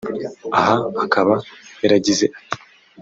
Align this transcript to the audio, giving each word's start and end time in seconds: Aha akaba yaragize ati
Aha 0.59 0.75
akaba 1.03 1.33
yaragize 1.81 2.25
ati 2.39 2.57